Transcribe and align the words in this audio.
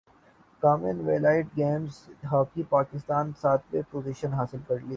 common 0.63 0.99
wealth 1.07 1.57
Games 1.57 1.93
hockey 2.31 2.63
Pakistan 2.69 3.27
نے 3.27 3.39
ساتویں 3.41 3.81
position 3.91 4.33
حاصل 4.33 4.57
کر 4.67 4.77
لی 4.77 4.89